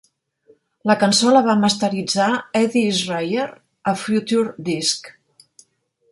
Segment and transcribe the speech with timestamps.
[0.91, 3.45] La cançó la va masteritzar Eddy Schreyer
[3.91, 5.13] a Future Disc.